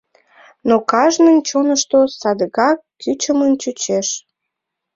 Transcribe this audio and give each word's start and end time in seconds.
Но 0.67 0.75
кажнын 0.91 1.37
чонышто 1.47 1.99
садыгак 2.19 2.77
кӱчымын 3.01 3.51
чучеш. 3.61 4.07